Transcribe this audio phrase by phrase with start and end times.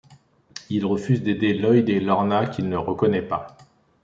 [0.71, 3.55] Il refuse d'aider Lloyd et Lorna, qu'il ne reconnaît pas.